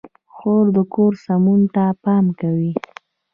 خور 0.33 0.65
د 0.75 0.77
کور 0.93 1.13
سمون 1.25 1.61
ته 1.73 1.83
پام 2.03 2.25
کوي. 2.39 2.71